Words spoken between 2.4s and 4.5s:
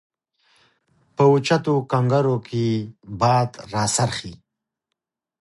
کې باد راڅرخي